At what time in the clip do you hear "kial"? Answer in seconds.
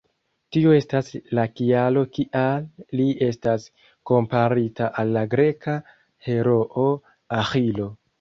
2.15-2.65